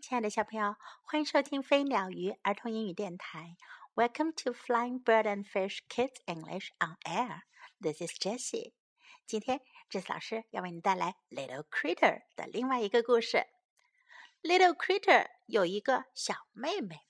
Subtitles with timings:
[0.00, 3.56] 亲爱的小朋友，欢迎收听飞鸟鱼儿童英语电台。
[3.94, 7.42] Welcome to Flying Bird and Fish Kids English on Air.
[7.82, 8.72] This is Jessie.
[9.26, 9.60] 今天
[9.90, 13.46] ，Jessie 老师要为你带来《Little Critter》的另外一个故事。
[14.42, 17.02] Little Critter 有一个小妹妹，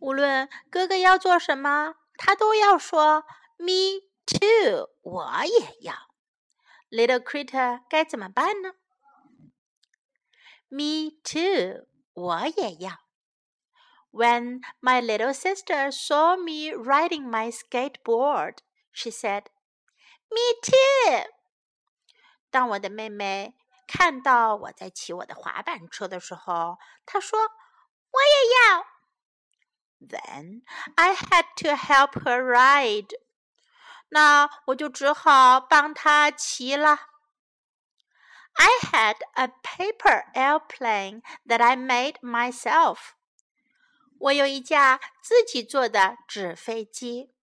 [0.00, 3.26] 无论哥哥要做什么，他都要说
[3.58, 5.94] “Me too”，我也要。
[6.88, 8.72] Little Critter 该怎么办呢
[10.71, 11.87] ？Me too.
[12.13, 12.99] 我也要.
[14.11, 18.57] When my little sister saw me riding my skateboard,
[18.91, 19.45] she said,
[20.29, 21.29] "Me too."
[22.49, 28.87] 当我的妹妹看到我在骑我的滑板车的时候，她说：“我也要。”
[29.99, 30.61] Then
[30.95, 33.09] I had to help her ride.
[34.09, 36.97] 那我就只好帮她骑了。
[38.53, 43.11] I had a paper airplane that I made myself.
[44.19, 47.33] 我有一架自己做的纸飞机。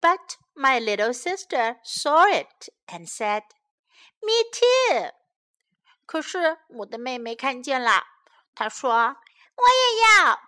[0.00, 3.42] But my little sister saw it and said,
[4.20, 5.12] "Me too."
[6.06, 8.06] 可是我的妹妹看见了，
[8.54, 9.20] 她说：“
[9.54, 10.40] 我也要。”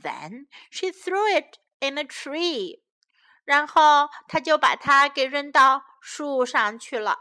[0.00, 2.82] Then she threw it in a tree.
[3.44, 7.18] 然后她就把它给扔到树上去了。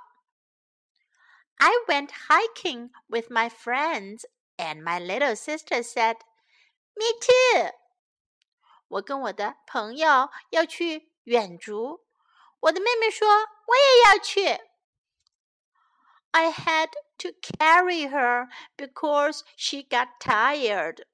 [1.61, 4.25] I went hiking with my friends,
[4.57, 6.17] and my little sister said,
[6.95, 7.71] "Me too."
[8.89, 12.05] 我跟我的朋友要去远足，
[12.59, 14.61] 我的妹妹说我也要去。
[16.31, 21.05] I had to carry her because she got tired.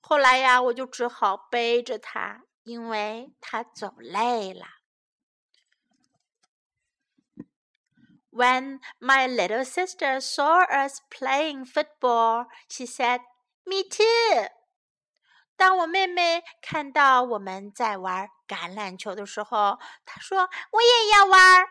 [0.00, 4.66] 后来呀，我就只好背着她，因为她走累了。
[8.32, 13.20] When my little sister saw us playing football, she said,
[13.64, 14.48] "Me too."
[15.56, 21.66] 当我妹妹看到我们在玩橄榄球的时候，她说：“我也要玩。”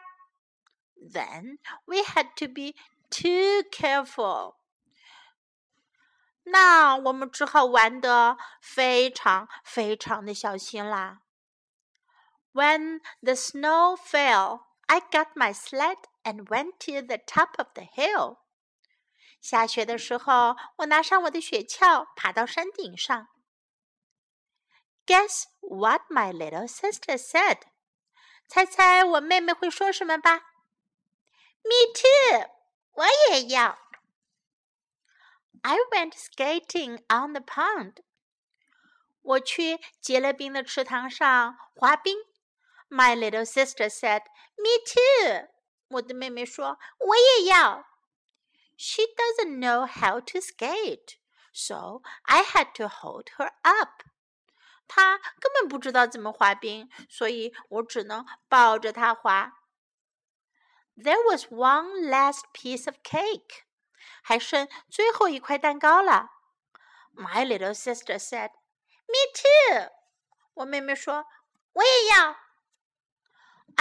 [1.00, 2.74] Then we had to be
[3.10, 4.56] too careful.
[6.44, 11.22] 那我们只好玩得非常非常的小心啦。
[12.54, 18.38] When the snow fell, I got my sled and went to the top of the hill.
[19.42, 23.28] 下雪的时候，我拿上我的雪橇，爬到山顶上。
[25.06, 27.62] Guess what my little sister said？
[28.48, 30.38] 猜猜我妹妹会说什么吧？
[31.64, 32.50] Me too，
[32.94, 33.78] 我也要。
[35.62, 37.98] I went skating on the pond。
[39.22, 42.18] 我去结了冰的池塘上滑冰。
[42.90, 44.24] My little sister said,
[44.56, 45.50] "Me too."
[45.92, 47.86] 我的妹妹说：“我也要。”
[48.78, 51.18] She doesn't know how to skate,
[51.52, 54.04] so I had to hold her up.
[54.88, 59.54] 她根本不知道怎么滑冰，所以我只能抱着她滑。
[60.96, 63.64] There was one last piece of cake.
[64.24, 66.30] 还剩最后一块蛋糕了。
[67.14, 68.52] My little sister said,
[69.08, 69.92] "Me too."
[70.56, 71.26] 我妹妹说：“
[71.74, 72.38] 我也要。”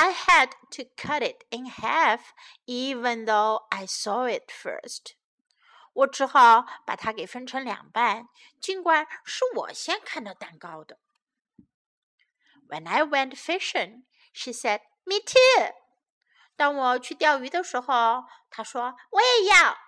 [0.00, 2.34] I had to cut it in half,
[2.66, 5.14] even though I saw it first.
[5.94, 8.28] 我只好把它给分成两半，
[8.60, 10.98] 尽管是我先看到蛋糕的。
[12.68, 15.74] When I went fishing, she said, "Me too."
[16.56, 19.78] 当我去钓鱼的时候，她说我也要。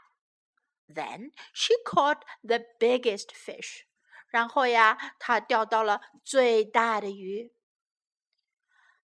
[0.88, 3.82] Then she caught the biggest fish.
[4.28, 7.52] 然后呀，她钓到了最大的鱼。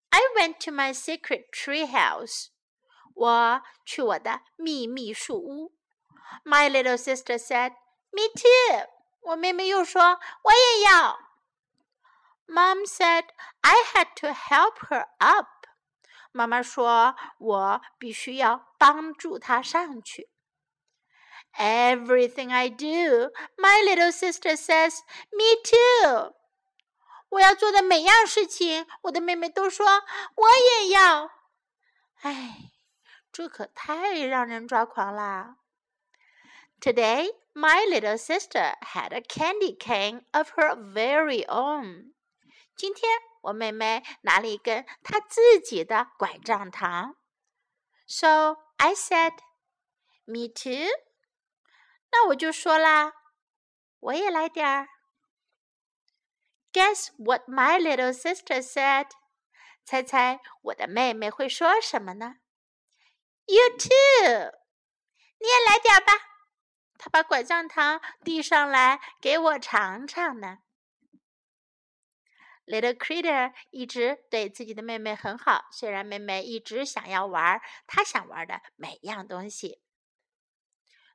[0.09, 2.47] I went to my secret tree house.
[3.13, 5.73] 我去我的秘密树屋。
[6.43, 7.71] My little sister said,
[8.11, 8.89] "Me too."
[9.21, 11.19] 我妹妹又说，我也要。
[12.47, 13.25] Mom said
[13.61, 15.67] I had to help her up.
[16.31, 20.29] 妈妈说我必须要帮助她上去。
[21.57, 24.99] Everything I do, my little sister says,
[25.31, 26.35] "Me too."
[27.30, 29.86] 我要做的每样事情，我的妹妹都说
[30.34, 30.48] 我
[30.82, 31.30] 也要。
[32.22, 32.72] 哎，
[33.32, 35.56] 这可太让人抓狂啦
[36.80, 42.12] ！Today, my little sister had a candy cane of her very own.
[42.76, 43.10] 今天
[43.42, 47.16] 我妹妹拿了一根她自己的拐杖糖。
[48.06, 49.32] So I said,
[50.24, 50.88] "Me too."
[52.10, 53.12] 那我就说啦，
[54.00, 54.88] 我也来点儿。
[56.72, 59.06] Guess what my little sister said？
[59.84, 62.36] 猜猜我的妹妹会说什么呢
[63.46, 64.52] ？You too，
[65.38, 66.12] 你也来点吧。
[66.96, 70.58] 他把拐杖糖递上来给我尝尝呢。
[72.66, 79.82] Little Critter 一直对自己的妹妹很好，虽然妹妹一直想要玩她想玩的每样东西。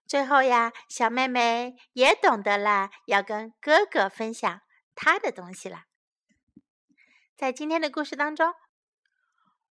[0.06, 4.62] 最后呀，小妹妹也懂得了要跟哥哥分享
[4.96, 5.86] 他的东西了。
[7.36, 8.54] 在今天的故事当中，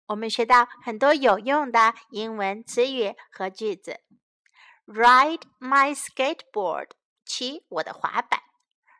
[0.08, 4.02] 我们学到很多有用的英文词语和句子。
[4.86, 6.90] Ride my skateboard，
[7.24, 8.42] 骑我的滑板。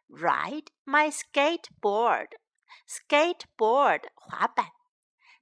[0.08, 4.72] Ride my skateboard，skateboard 滑板。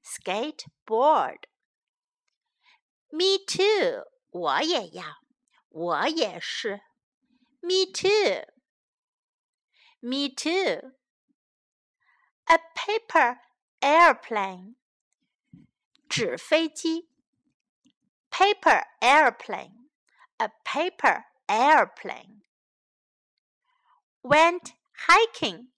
[0.02, 1.42] Skateboard。
[3.10, 5.22] Me too，我也要，
[5.70, 6.82] 我也是。
[7.60, 8.46] Me too
[10.01, 13.39] too，me too。A paper
[13.81, 14.75] airplane，
[16.09, 17.09] 纸飞机。
[18.31, 22.43] Paper airplane。a paper airplane.
[24.23, 24.73] Went
[25.07, 25.69] hiking，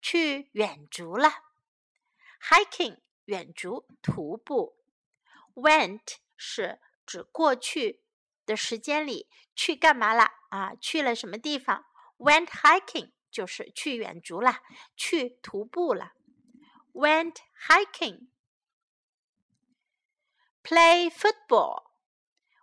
[0.00, 1.30] 去远足了。
[2.40, 4.76] hiking 远足徒步。
[5.54, 8.02] Went 是指过去
[8.46, 10.74] 的时间里去干嘛了啊？
[10.80, 11.84] 去了什么地方？
[12.18, 14.61] Went hiking 就是去远足了，
[14.95, 16.13] 去徒步了。
[16.93, 17.35] Went
[17.67, 18.29] hiking.
[20.63, 21.89] Play football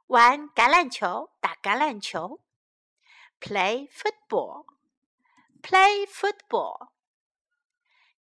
[0.06, 2.40] 玩橄榄球，打橄榄球
[3.40, 6.90] ，play football，play football。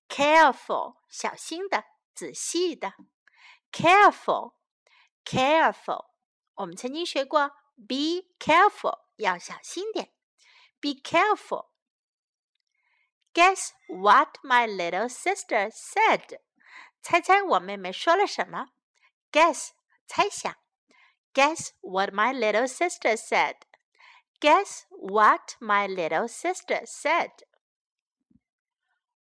[0.07, 1.83] careful，小心的，
[2.13, 2.93] 仔细的
[3.71, 6.11] ，careful，careful。
[6.55, 7.49] 我们曾经学过
[7.87, 10.11] ，be careful，要小心点
[10.79, 11.74] ，be careful。
[13.34, 16.38] Guess what my little sister said？
[17.02, 18.68] 猜猜我妹妹说了什么？
[19.32, 19.70] Guess，
[20.06, 20.54] 猜想。
[21.32, 23.56] Guess what my little sister said?
[24.40, 27.30] Guess what my little sister said?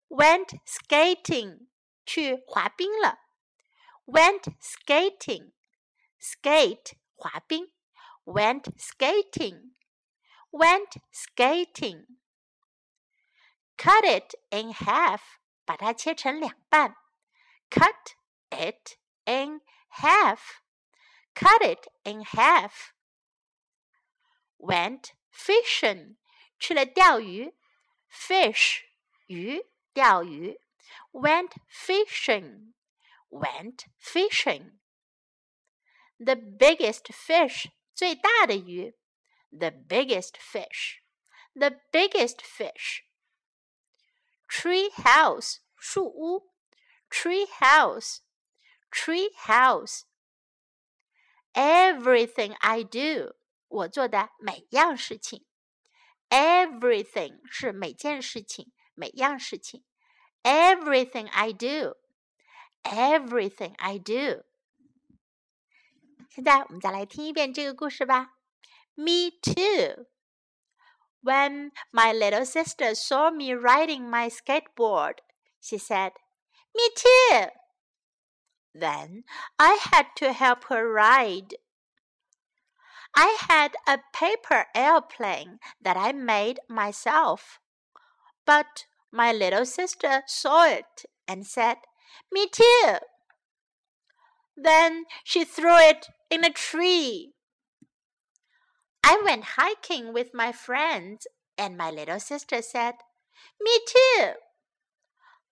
[0.09, 1.67] Went skating
[2.05, 3.19] 去滑冰了。
[4.05, 5.51] Went skating,
[6.19, 7.67] skate 滑冰。
[8.25, 9.71] Went skating,
[10.51, 12.05] went skating.
[13.81, 15.21] Cut it in half
[15.65, 16.95] 把它切成两半。
[17.69, 18.15] Cut
[18.49, 20.61] it in half
[21.37, 22.93] cut it in half.
[24.57, 26.17] Went fishing，
[26.59, 27.53] 去了钓鱼，
[28.09, 28.81] fish
[29.27, 30.59] 鱼钓鱼。
[31.11, 32.73] Went fishing,
[33.29, 34.79] went fishing.
[36.17, 38.95] The biggest fish 最大的鱼，
[39.51, 41.01] the biggest fish,
[41.53, 43.03] the biggest fish.
[44.51, 46.51] Tree house 树屋，
[47.09, 48.19] tree house,
[48.91, 50.03] tree house.
[51.53, 53.35] Everything I do，
[53.67, 55.45] 我做的每样事情。
[56.29, 59.83] Everything 是每件事情、每样事情。
[60.43, 61.51] Everything I
[62.83, 64.43] do，Everything I do。
[66.29, 68.35] 现在我们再来听一遍这个故事吧。
[68.93, 70.07] Me too.
[71.22, 75.20] When my little sister saw me riding my skateboard,
[75.60, 76.12] she said,
[76.74, 77.46] Me too.
[78.74, 79.24] Then
[79.58, 81.54] I had to help her ride.
[83.14, 87.60] I had a paper airplane that I made myself.
[88.44, 91.76] But my little sister saw it and said,
[92.32, 92.96] Me too.
[94.56, 97.34] Then she threw it in a tree.
[99.04, 101.26] I went hiking with my friends,
[101.58, 102.94] and my little sister said,
[103.60, 104.32] Me too.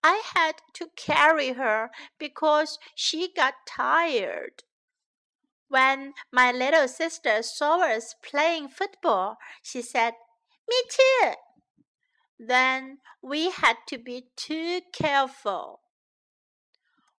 [0.03, 4.63] I had to carry her because she got tired.
[5.67, 10.15] When my little sister saw us playing football, she said,
[10.67, 11.31] Me too.
[12.39, 15.81] Then we had to be too careful.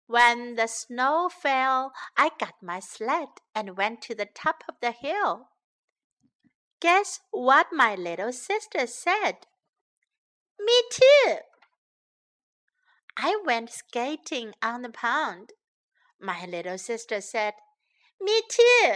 [0.06, 4.90] When the snow fell, I got my sled and went to the top of the
[4.90, 5.48] hill.
[6.82, 9.46] Guess what my little sister said?
[10.58, 11.36] Me too.
[13.16, 15.52] I went skating on the pond.
[16.20, 17.54] My little sister said,
[18.20, 18.94] Me too.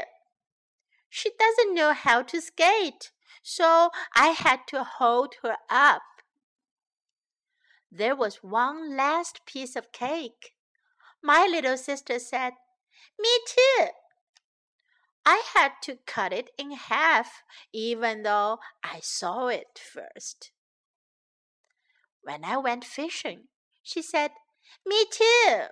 [1.09, 3.13] She doesn't know how to skate,
[3.45, 6.03] so I had to hold her up.
[7.93, 10.55] There was one last piece of cake.
[11.23, 12.55] My little sister said,
[13.17, 13.86] Me too.
[15.29, 17.43] I had to cut it in half,
[17.73, 20.53] even though I saw it first.
[22.23, 23.49] When I went fishing,
[23.83, 24.31] she said,
[24.87, 25.65] Me too.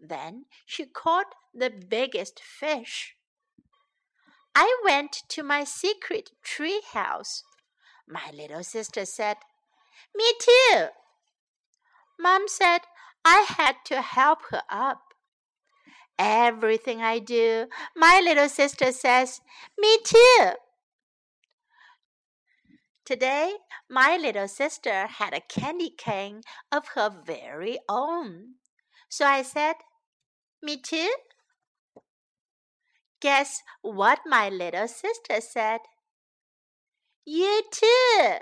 [0.00, 3.14] Then she caught the biggest fish.
[4.56, 7.44] I went to my secret tree house.
[8.08, 9.36] My little sister said,
[10.16, 10.86] Me too.
[12.18, 12.80] Mom said
[13.24, 15.13] I had to help her up.
[16.18, 17.66] Everything I do,
[17.96, 19.40] my little sister says,
[19.78, 20.50] Me too.
[23.04, 23.54] Today,
[23.90, 26.42] my little sister had a candy cane
[26.72, 28.54] of her very own.
[29.08, 29.74] So I said,
[30.62, 31.12] Me too.
[33.20, 35.80] Guess what my little sister said?
[37.24, 38.38] You too.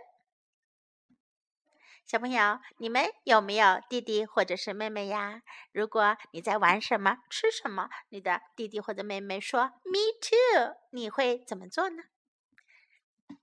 [2.13, 5.43] 小朋友，你们有没有弟弟或者是妹妹呀？
[5.73, 12.03] 如果你在玩什么、吃什么，你的弟弟或者妹妹说 “me too”，你会怎么做呢？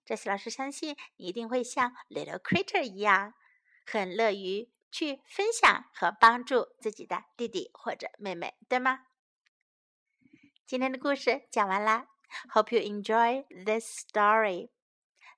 [0.06, 3.34] 这次老师相信你一定会像 Little Critter 一样，
[3.88, 9.08] 很乐于去分享和帮助自己的弟弟或者妹妹，对吗？
[10.68, 12.06] 今天的故事讲完啦
[12.54, 14.70] ，Hope you enjoy this story.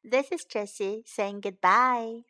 [0.04, 2.26] This is Jessie saying goodbye.